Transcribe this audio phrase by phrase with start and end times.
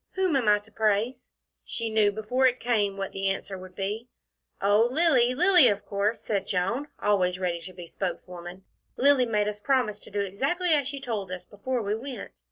[0.13, 1.31] Whom am I to praise?"
[1.63, 4.07] She knew before it came what the answer would be.
[4.59, 5.35] "Oh, Lilly.
[5.35, 8.63] Lilly, of course," said Joan, always ready to be spokeswoman.
[8.97, 12.31] "Lilly made us promise to do exactly as she told us before we went."